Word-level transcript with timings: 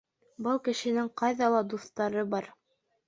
—Был 0.47 0.61
кешенең 0.67 1.11
ҡайҙа 1.23 1.51
ла 1.57 1.63
дуҫтары 1.75 2.25
бар. 2.33 2.53